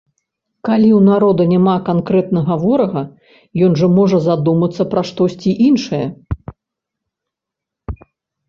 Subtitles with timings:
[0.67, 3.03] Калі ў народа няма канкрэтнага ворага,
[3.67, 6.03] ён жа можа задумацца пра штосьці іншае!